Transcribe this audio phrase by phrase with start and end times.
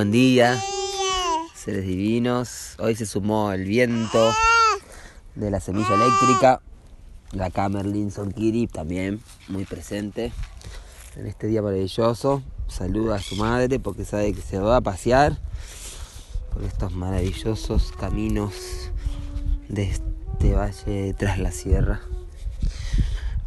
[0.00, 0.58] buen día.
[1.54, 2.74] Seres divinos.
[2.78, 4.32] Hoy se sumó el viento
[5.34, 6.62] de la semilla eléctrica.
[7.32, 10.32] La Camerlin Kiri también muy presente
[11.16, 12.42] en este día maravilloso.
[12.66, 15.38] Saluda a su madre porque sabe que se va a pasear
[16.54, 18.54] por estos maravillosos caminos
[19.68, 22.00] de este valle tras la sierra.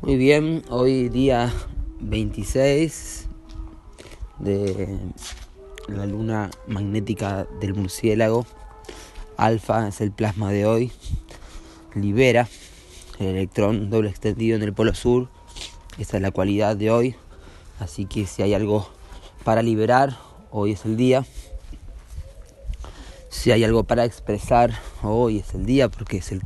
[0.04, 1.52] Muy bien, hoy día
[2.00, 3.26] 26
[4.38, 5.00] de
[5.88, 8.46] la luna magnética del murciélago.
[9.38, 10.92] Alfa es el plasma de hoy.
[11.96, 12.48] Libera
[13.20, 15.30] el electrón doble extendido en el polo sur.
[15.98, 17.16] Esa es la cualidad de hoy.
[17.80, 18.90] Así que si hay algo
[19.44, 20.18] para liberar,
[20.52, 21.26] hoy es el día.
[23.30, 26.42] Si hay algo para expresar, hoy es el día porque es el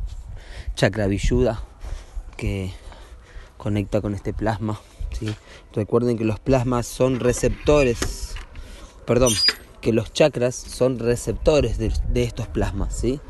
[0.74, 1.62] chakra villuda
[2.36, 2.72] que
[3.56, 4.80] conecta con este plasma.
[5.74, 8.27] Recuerden que los plasmas son receptores
[9.08, 9.32] perdón,
[9.80, 13.20] que los chakras son receptores de, estos plasmas, ¿sí?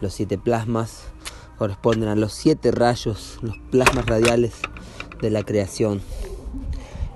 [0.00, 1.02] Los siete plasmas
[1.58, 4.52] corresponden a los siete rayos, los plasmas radiales
[5.20, 6.00] de la creación.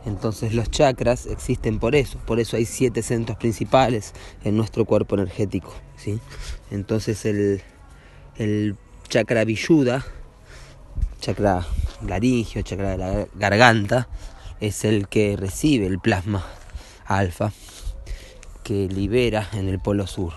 [0.04, 4.12] Entonces los chakras existen por eso, por eso hay siete centros principales
[4.44, 5.72] en nuestro cuerpo energético.
[5.96, 6.20] ¿sí?
[6.70, 7.62] Entonces el,
[8.36, 8.76] el
[9.08, 10.04] chakra villuda,
[11.18, 11.66] chakra
[12.06, 14.06] laringio, chakra de la garganta,
[14.60, 16.44] es el que recibe el plasma
[17.06, 17.52] alfa
[18.62, 20.34] que libera en el Polo Sur.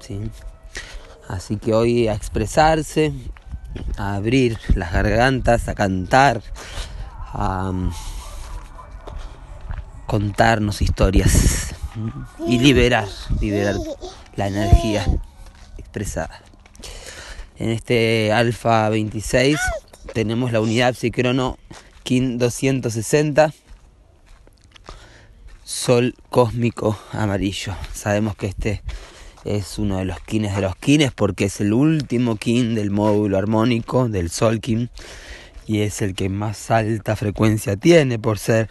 [0.00, 0.20] ¿sí?
[1.28, 3.12] Así que hoy a expresarse,
[3.96, 6.42] a abrir las gargantas, a cantar,
[7.32, 7.90] a um,
[10.06, 11.74] contarnos historias
[12.46, 13.08] y liberar,
[13.40, 13.76] liberar
[14.36, 15.06] la energía
[15.78, 16.42] expresada.
[17.56, 19.58] En este Alfa 26
[20.12, 21.58] tenemos la unidad Psicrono
[22.02, 23.52] KIN 260
[25.74, 27.74] sol cósmico amarillo.
[27.92, 28.82] Sabemos que este
[29.44, 33.36] es uno de los kines de los kines porque es el último kin del módulo
[33.36, 34.88] armónico del sol kin
[35.66, 38.70] y es el que más alta frecuencia tiene por ser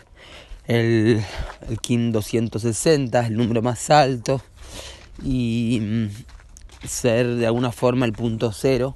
[0.66, 1.22] el,
[1.70, 4.42] el kin 260, el número más alto
[5.22, 8.96] y mm, ser de alguna forma el punto cero.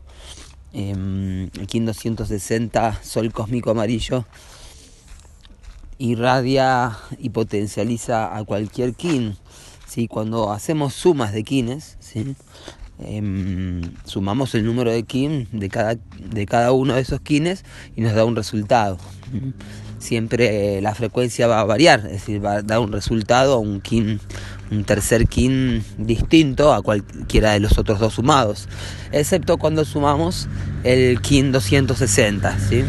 [0.71, 4.25] Em, el kin 260 sol cósmico amarillo
[5.97, 9.35] irradia y potencializa a cualquier kin.
[9.87, 10.07] ¿sí?
[10.07, 12.35] Cuando hacemos sumas de kines, ¿sí?
[12.99, 17.63] Em, sumamos el número de kin de cada, de cada uno de esos kines
[17.95, 18.97] y nos da un resultado.
[19.99, 23.81] Siempre eh, la frecuencia va a variar, es decir, va a dar un resultado, un
[23.81, 24.19] kin,
[24.71, 28.67] un tercer kin distinto a cualquiera de los otros dos sumados,
[29.11, 30.47] excepto cuando sumamos
[30.83, 32.83] el kin 260, ¿sí?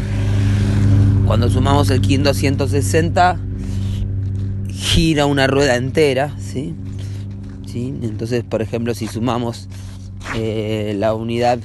[1.29, 3.37] Cuando sumamos el KIN 260,
[4.73, 6.73] gira una rueda entera, ¿sí?
[7.67, 7.93] ¿Sí?
[8.01, 9.69] Entonces, por ejemplo, si sumamos
[10.33, 11.59] eh, la unidad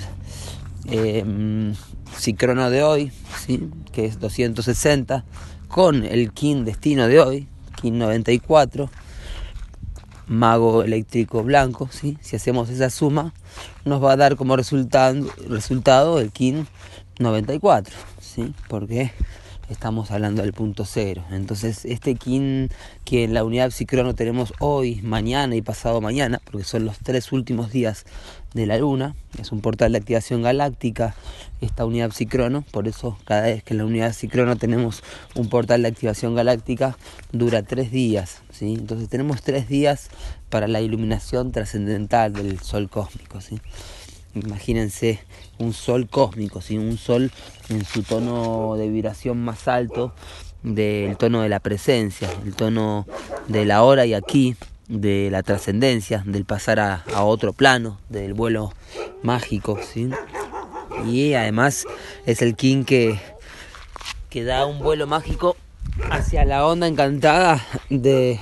[0.91, 3.11] eh, de hoy,
[3.43, 3.71] ¿sí?
[3.91, 5.25] que es 260,
[5.69, 7.49] con el KIN destino de hoy,
[7.81, 8.91] KIN 94,
[10.27, 12.19] mago eléctrico blanco, ¿sí?
[12.21, 13.33] si hacemos esa suma,
[13.87, 16.67] nos va a dar como resultado, resultado el KIN
[17.19, 18.53] 94, ¿sí?
[18.69, 19.11] porque
[19.69, 21.25] estamos hablando del punto cero.
[21.31, 22.71] Entonces, este kin
[23.05, 27.33] que en la unidad psicrono tenemos hoy, mañana y pasado mañana, porque son los tres
[27.33, 28.05] últimos días
[28.55, 31.15] de la luna, es un portal de activación galáctica,
[31.61, 35.03] esta unidad psicrono, por eso cada vez que en la unidad psicrono tenemos
[35.35, 36.97] un portal de activación galáctica,
[37.33, 38.43] dura tres días.
[38.53, 38.75] ¿sí?
[38.75, 40.09] Entonces, tenemos tres días
[40.51, 43.41] para la iluminación trascendental del sol cósmico.
[43.41, 43.61] ¿sí?
[44.35, 45.21] Imagínense
[45.59, 46.77] un sol cósmico, ¿sí?
[46.77, 47.31] un sol
[47.69, 50.13] en su tono de vibración más alto
[50.65, 53.07] del tono de la presencia, el tono
[53.49, 54.57] de la hora y aquí,
[54.89, 58.73] de la trascendencia, del pasar a, otro plano, del vuelo
[59.23, 59.79] mágico.
[59.83, 60.11] ¿sí?
[61.07, 61.87] Y además
[62.27, 63.21] es el king que,
[64.31, 65.57] que da un vuelo mágico
[66.11, 68.41] hacia la onda encantada de,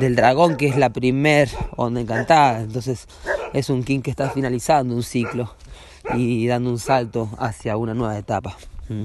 [0.00, 2.60] del dragón, que es la primer onda encantada.
[2.60, 3.06] Entonces
[3.52, 5.54] es un king que está finalizando un ciclo
[6.14, 8.56] y dando un salto hacia una nueva etapa.
[8.88, 9.04] Mm.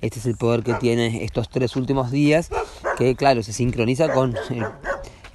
[0.00, 2.50] Este es el poder que tiene estos tres últimos días,
[2.96, 4.36] que claro, se sincroniza con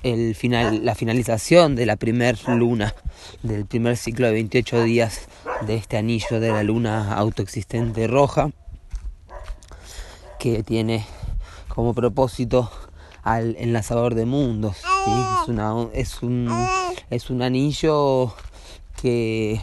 [0.03, 2.95] el, final, la finalización de la primer luna,
[3.41, 5.27] del primer ciclo de 28 días
[5.67, 8.51] de este anillo de la luna autoexistente roja,
[10.39, 11.05] que tiene
[11.67, 12.71] como propósito
[13.23, 14.77] al enlazador de mundos.
[15.93, 16.49] Es, un,
[17.09, 18.33] es un anillo
[19.01, 19.61] que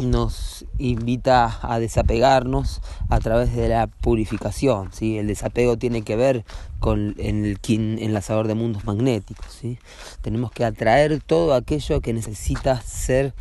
[0.00, 4.92] nos invita a desapegarnos a través de la purificación.
[4.92, 5.18] ¿sí?
[5.18, 6.44] El desapego tiene que ver
[6.78, 9.46] con el enlazador de mundos magnéticos.
[9.52, 9.78] ¿sí?
[10.22, 13.34] Tenemos que atraer todo aquello que necesita ser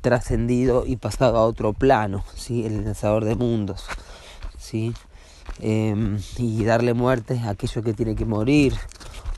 [0.00, 2.64] trascendido y pasado a otro plano, ¿sí?
[2.64, 3.84] el enlazador de mundos.
[4.58, 4.94] ¿sí?
[5.60, 8.74] Em, y darle muerte a aquello que tiene que morir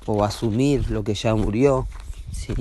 [0.06, 1.86] o asumir lo que ya murió.
[2.32, 2.54] ¿Sí?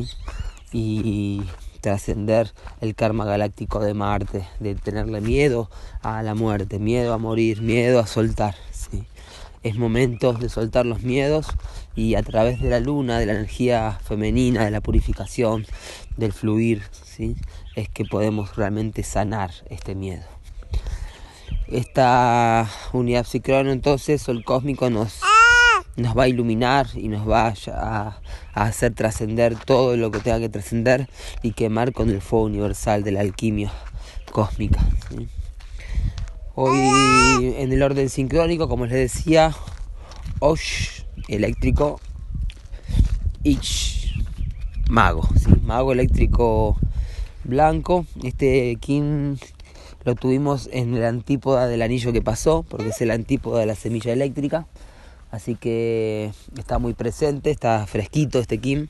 [0.72, 1.42] Y
[1.80, 5.70] trascender el karma galáctico de Marte, de tenerle miedo
[6.02, 8.56] a la muerte, miedo a morir, miedo a soltar.
[8.72, 9.04] ¿sí?
[9.64, 11.48] Es momento de soltar los miedos
[11.96, 15.66] y a través de la luna, de la energía femenina, de la purificación,
[16.18, 17.36] del fluir, ¿sí?
[17.76, 20.24] es que podemos realmente sanar este miedo.
[21.68, 25.22] Esta unidad psicrono entonces, el cósmico nos
[25.96, 28.20] nos va a iluminar y nos va a,
[28.54, 31.08] hacer trascender todo lo que tenga que trascender
[31.44, 33.72] y quemar con el fuego universal de la alquimia
[34.32, 34.80] cósmica.
[36.56, 39.56] Hoy en el orden sincrónico, como les decía,
[40.40, 42.00] Osh, eléctrico,
[43.44, 44.14] Ich,
[44.90, 45.28] mago,
[45.64, 46.78] mago eléctrico
[47.44, 48.06] blanco.
[48.24, 49.38] Este Kim
[50.04, 53.76] lo tuvimos en el antípoda del anillo que pasó, porque es el antípoda de la
[53.76, 54.66] semilla eléctrica.
[55.32, 58.88] Así que está muy presente, está fresquito este Kim.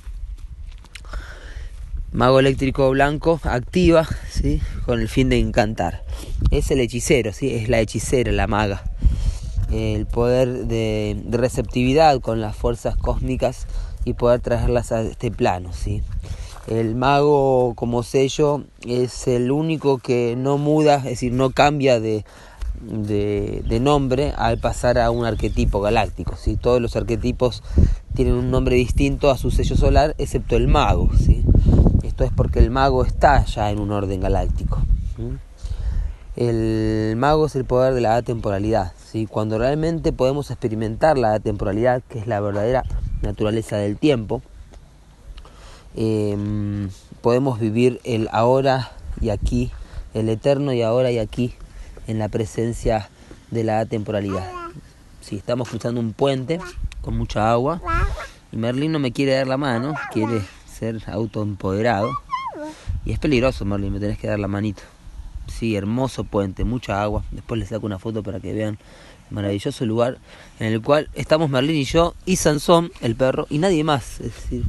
[2.11, 4.61] Mago eléctrico blanco activa, ¿sí?
[4.85, 6.03] con el fin de encantar.
[6.49, 7.53] Es el hechicero, ¿sí?
[7.53, 8.83] es la hechicera, la maga.
[9.71, 13.67] El poder de, receptividad con las fuerzas cósmicas
[14.05, 15.71] y poder traerlas a este plano.
[15.73, 16.01] ¿sí?
[16.67, 22.25] El mago como sello es el único que no muda, es decir, no cambia de,
[22.81, 26.35] de, nombre al pasar a un arquetipo galáctico.
[26.35, 26.55] ¿sí?
[26.55, 27.63] Todos los arquetipos
[28.13, 31.09] tienen un nombre distinto a su sello solar, excepto el mago.
[31.17, 31.43] ¿sí?
[32.03, 34.79] Esto es porque el mago está ya en un orden galáctico.
[36.35, 38.93] El mago es el poder de la atemporalidad.
[39.05, 39.25] ¿sí?
[39.25, 42.83] Cuando realmente podemos experimentar la atemporalidad, que es la verdadera
[43.21, 44.41] naturaleza del tiempo,
[45.95, 46.89] em,
[47.21, 49.71] podemos vivir el ahora y aquí,
[50.13, 51.53] el eterno y ahora y aquí
[52.09, 53.07] en la presencia
[53.51, 54.51] de la temporalidad.
[55.21, 56.59] Si estamos cruzando un puente
[57.01, 57.81] con mucha agua
[58.51, 62.09] y Merlin no me quiere dar la mano, quiere ser autoempoderado.
[63.05, 64.81] Y es peligroso, Merlin, me tenés que dar la manito.
[65.47, 67.23] Sí, hermoso puente, mucha agua.
[67.29, 68.79] Después les saco una foto para que vean
[69.29, 70.17] el maravilloso lugar
[70.59, 74.19] en el cual estamos Merlin y yo y Sansón, el perro, y nadie más.
[74.19, 74.63] Es decir,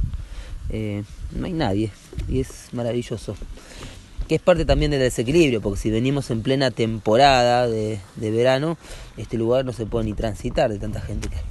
[0.69, 1.91] eh, no hay nadie.
[2.29, 3.35] Y es maravilloso
[4.31, 8.77] que es parte también del desequilibrio, porque si venimos en plena temporada de, verano,
[9.17, 11.41] este lugar no se puede ni transitar de tanta gente que hay.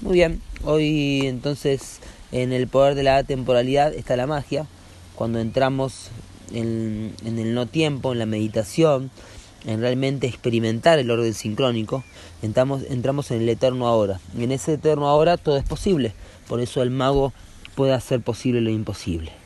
[0.00, 2.00] Muy bien, hoy entonces
[2.32, 4.66] en el poder de la temporalidad está la magia,
[5.16, 6.08] cuando entramos
[6.54, 9.10] en, el no tiempo, en la meditación,
[9.66, 12.04] en realmente experimentar el orden sincrónico,
[12.40, 14.18] entramos, entramos en el eterno ahora.
[14.34, 16.14] Y en ese eterno ahora todo es posible,
[16.48, 17.34] por eso el mago
[17.74, 19.41] puede hacer posible lo imposible.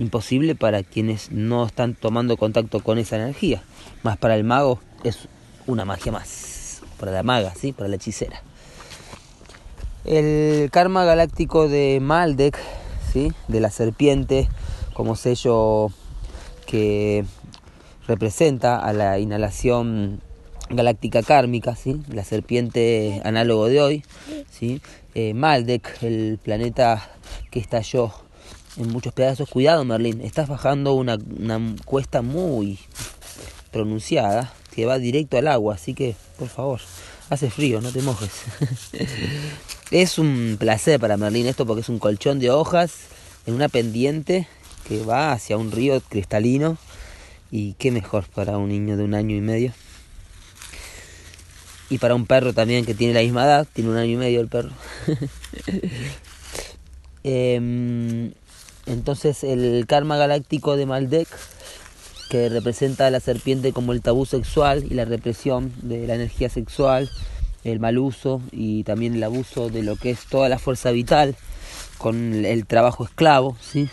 [0.00, 3.62] Imposible para quienes no están tomando contacto con esa energía.
[4.02, 5.28] Más para el mago es
[5.66, 6.80] una magia más.
[6.98, 7.72] Para la maga, ¿sí?
[7.72, 8.42] Para la hechicera.
[10.04, 12.58] El karma galáctico de Maldek,
[13.12, 13.32] ¿sí?
[13.48, 14.48] De la serpiente
[14.94, 15.88] como sello
[16.66, 17.24] que
[18.06, 20.20] representa a la inhalación
[20.70, 22.00] galáctica kármica, ¿sí?
[22.08, 24.04] la serpiente análogo de hoy,
[24.50, 24.80] ¿sí?
[25.14, 27.10] Eh, Maldek, el planeta
[27.50, 28.12] que estalló
[28.76, 29.48] en muchos pedazos.
[29.48, 31.18] Cuidado, Merlín, estás bajando una,
[31.84, 32.78] cuesta muy
[33.70, 36.80] pronunciada que va directo al agua, así que, por favor,
[37.28, 38.30] hace frío, no te mojes.
[39.90, 42.92] es un placer para Merlín esto porque es un colchón de hojas
[43.46, 44.46] en una pendiente
[44.86, 46.78] que va hacia un río cristalino
[47.50, 49.72] y qué mejor para un niño de un año y medio.
[51.88, 54.40] Y para un perro también que tiene la misma edad, tiene un año y medio
[54.40, 54.70] el perro.
[57.24, 58.30] eh,
[58.86, 61.28] entonces el karma galáctico de Maldek,
[62.30, 66.48] que representa a la serpiente como el tabú sexual y la represión de la energía
[66.48, 67.10] sexual,
[67.64, 71.36] el mal uso y también el abuso de lo que es toda la fuerza vital
[71.98, 73.88] con el trabajo esclavo, ¿sí?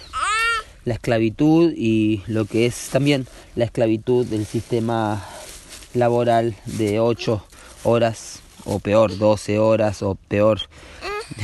[0.88, 5.22] la esclavitud y lo que es también la esclavitud del sistema
[5.94, 7.44] laboral de 8
[7.84, 10.62] horas o peor 12 horas o peor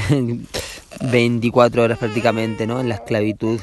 [1.01, 2.79] 24 horas prácticamente, ¿no?
[2.79, 3.59] En la esclavitud.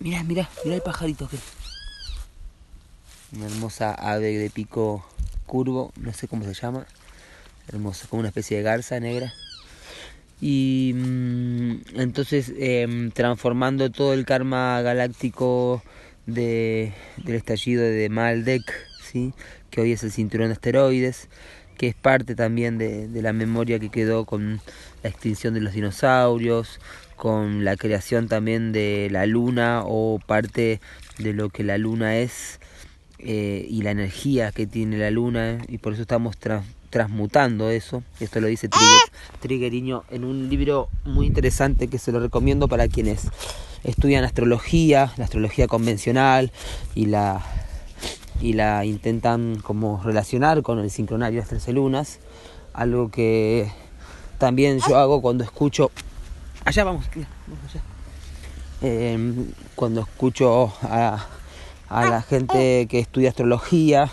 [0.00, 1.36] Mira, mira, mira el pajarito que.
[3.36, 5.04] Una hermosa ave de pico
[5.46, 6.86] curvo, no sé cómo se llama.
[7.68, 9.32] Hermosa, como una especie de garza negra.
[10.40, 15.82] y mm, entonces em, transformando todo el karma galáctico
[16.26, 18.62] de, del estallido de Maldek,
[19.02, 19.32] ¿sí?
[19.70, 21.28] que hoy es el cinturón de asteroides,
[21.78, 24.60] que es parte también de, la memoria que quedó con
[25.02, 26.80] la extinción de los dinosaurios,
[27.16, 30.80] con la creación también de la luna o parte
[31.18, 32.60] de lo que la luna es
[33.18, 36.36] eh, y la energía que tiene la luna y por eso estamos
[36.90, 38.02] transmutando eso.
[38.20, 38.68] Esto lo dice
[39.40, 39.72] Trigger,
[40.10, 43.28] en un libro muy interesante que se lo recomiendo para quienes
[43.84, 46.50] estudian astrología, la astrología convencional
[46.94, 47.57] y la
[48.40, 52.20] y la intentan como relacionar con el sincronario de las 13 lunas,
[52.72, 53.70] algo que
[54.38, 55.90] también yo hago cuando escucho
[56.64, 57.06] allá vamos,
[58.82, 61.26] em, cuando escucho a,
[61.88, 64.10] a la gente que estudia astrología,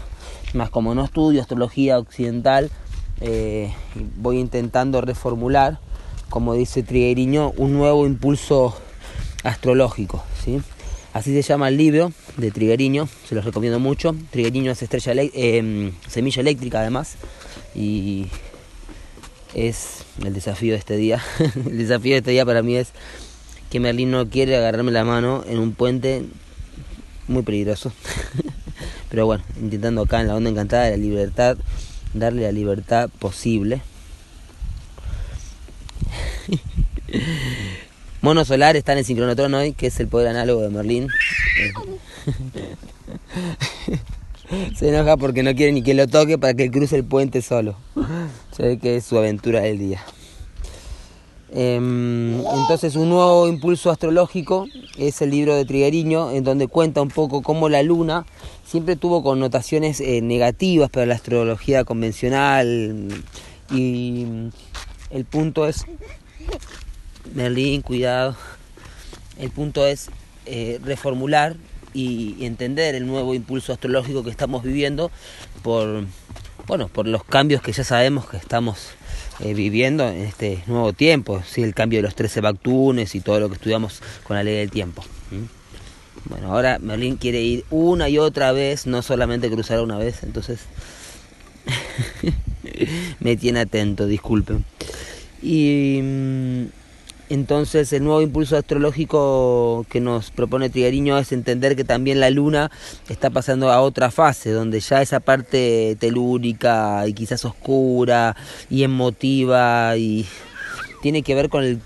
[0.54, 2.72] más como no estudio astrología occidental,
[3.20, 3.74] eh,
[4.18, 5.80] voy intentando reformular,
[6.30, 8.76] como dice Trigueriño, un nuevo impulso
[9.44, 10.24] astrológico.
[10.44, 10.62] ¿sí?
[11.16, 14.14] Así se llama el libro de Trigueriño, se los recomiendo mucho.
[14.32, 17.16] Trigueriño es estrella eh, semilla eléctrica además
[17.74, 18.26] y
[19.54, 21.24] es el desafío de este día.
[21.56, 22.90] el desafío de este día para mí es
[23.72, 26.26] que Merlín no quiere agarrarme la mano en un puente
[27.30, 27.94] muy peligroso.
[29.10, 31.56] Pero bueno, intentando acá en la onda encantada de la libertad,
[32.14, 33.82] darle la libertad posible.
[38.26, 41.10] Mono Solar está en el sincronotron hoy, que es el poder análogo de Merlín.
[44.76, 47.76] Se enoja porque no quiere ni que lo toque para que cruce el puente solo.
[48.50, 50.04] Se que es su aventura del día.
[51.54, 54.66] Em, entonces un nuevo impulso astrológico
[54.98, 58.26] es el libro de Trigueriño, en donde cuenta un poco cómo la luna
[58.66, 63.08] siempre tuvo connotaciones eh, negativas para la astrología convencional
[63.70, 64.26] y
[65.12, 65.86] el punto es,
[67.34, 68.36] Merlín, cuidado,
[69.40, 70.10] el punto es
[70.46, 71.56] eh, reformular
[71.94, 75.12] y, entender el nuevo impulso astrológico que estamos viviendo
[75.64, 76.06] por,
[76.68, 78.90] bueno, por los cambios que ya sabemos que estamos
[79.40, 81.64] eh, viviendo en este nuevo tiempo, ¿sí?
[81.64, 84.72] el cambio de los 13 Bactunes y todo lo que estudiamos con la ley del
[84.72, 85.04] tiempo.
[86.26, 90.62] Bueno, ahora Merlín quiere ir una y otra vez, no solamente cruzar una vez, entonces
[93.20, 94.66] me tiene atento, disculpen.
[95.42, 96.66] Y mm,
[97.30, 102.72] entonces el nuevo impulso astrológico que nos propone Trigariño es entender que también la luna
[103.10, 108.36] está pasando a otra fase, donde ya esa parte telúrica y quizás oscura
[108.70, 110.26] y emotiva y
[111.02, 111.80] tiene que ver con el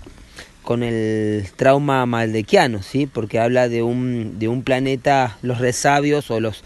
[0.62, 3.06] con el trauma maldequiano, ¿sí?
[3.06, 6.62] porque habla de un, de un planeta, los resabios o los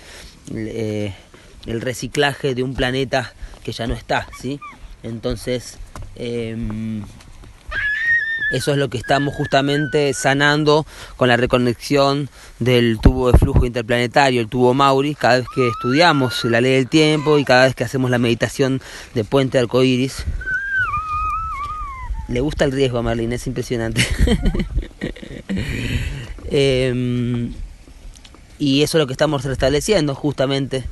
[0.54, 1.14] eh,
[1.66, 4.60] el reciclaje de un planeta que ya no está, ¿sí?
[5.02, 5.78] Entonces,
[6.16, 7.02] em,
[8.50, 10.86] eso es lo que estamos justamente sanando
[11.16, 16.44] con la reconexión del tubo de flujo interplanetario, el tubo Mauri, cada vez que estudiamos
[16.44, 18.80] la ley del tiempo y cada vez que hacemos la meditación
[19.14, 20.24] de puente arcoíris.
[22.28, 24.06] Le gusta el riesgo a Marlene, es impresionante.
[26.56, 27.52] Em,
[28.60, 30.84] y eso es lo que estamos restableciendo justamente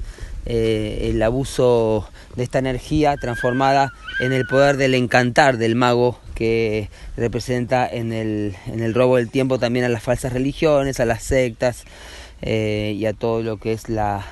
[0.46, 6.88] eh, el abuso de esta energía transformada en el poder del encantar del mago que
[7.16, 11.22] representa en el, en el robo del tiempo también a las falsas religiones, a las
[11.22, 11.84] sectas
[12.40, 14.24] eh, y a todo lo que es la,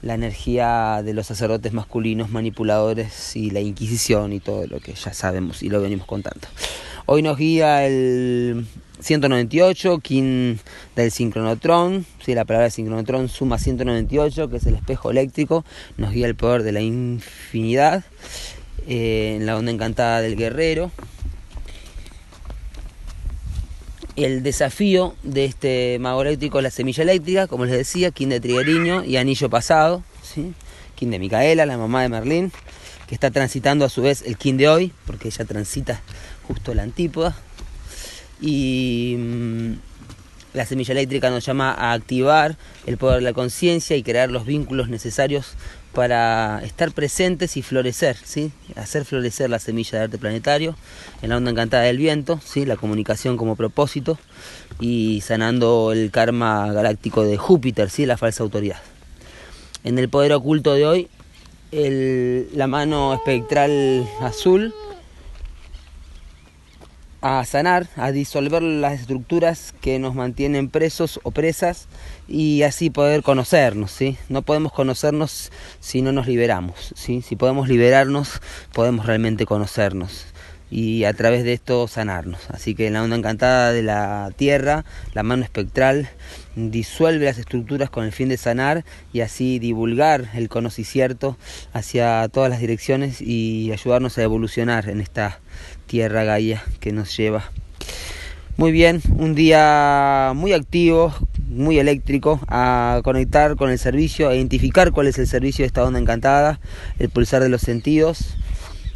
[0.00, 5.12] la energía de los sacerdotes masculinos manipuladores y la Inquisición y todo lo que ya
[5.12, 6.46] sabemos y lo venimos contando.
[7.06, 8.66] Hoy nos guía el
[9.00, 10.56] 198, King
[10.96, 12.34] del sincronotron, ¿sí?
[12.34, 15.64] la palabra sincronotron suma 198, que es el espejo eléctrico,
[15.96, 18.04] nos guía el poder de la infinidad,
[18.86, 20.90] eh, en la onda encantada del guerrero.
[24.16, 28.40] El desafío de este mago eléctrico es la semilla eléctrica, como les decía, King de
[28.40, 30.52] Trigueriño y Anillo Pasado, ¿sí?
[30.94, 32.52] King de Micaela, la mamá de Merlín,
[33.08, 36.00] que está transitando a su vez el King de hoy, porque ella transita
[36.46, 37.36] justo la antípoda,
[38.44, 39.72] y mm,
[40.52, 44.44] la semilla eléctrica nos llama a activar el poder de la conciencia y crear los
[44.44, 45.54] vínculos necesarios
[45.94, 48.52] para estar presentes y florecer, ¿sí?
[48.76, 50.76] hacer florecer la semilla de arte planetario
[51.22, 52.66] en la onda encantada del viento, ¿sí?
[52.66, 54.18] la comunicación como propósito
[54.78, 58.04] y sanando el karma galáctico de Júpiter, ¿sí?
[58.04, 58.80] la falsa autoridad.
[59.84, 61.08] En el poder oculto de hoy,
[61.72, 64.74] la mano espectral azul
[67.24, 71.88] a sanar, a disolver las estructuras que nos mantienen presos o presas
[72.28, 74.18] y así poder conocernos, ¿sí?
[74.28, 75.50] No podemos conocernos
[75.80, 77.22] si no nos liberamos, ¿sí?
[77.22, 78.42] Si podemos liberarnos,
[78.74, 80.33] podemos realmente conocernos.
[80.74, 82.50] Y a través de esto sanarnos.
[82.50, 86.08] Así que la onda encantada de la Tierra, la mano espectral,
[86.56, 91.38] disuelve las estructuras con el fin de sanar y así divulgar el conocimiento
[91.72, 95.38] hacia todas las direcciones y ayudarnos a evolucionar en esta
[95.86, 97.52] Tierra Gaia que nos lleva.
[98.56, 101.14] Muy bien, un día muy activo,
[101.48, 105.84] muy eléctrico, a conectar con el servicio, a identificar cuál es el servicio de esta
[105.84, 106.58] onda encantada,
[106.98, 108.36] el pulsar de los sentidos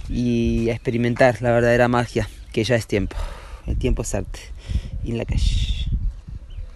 [0.09, 3.17] y a experimentar la verdadera magia, que ya es tiempo.
[3.67, 4.41] El tiempo es arte.
[5.05, 5.89] En la calle.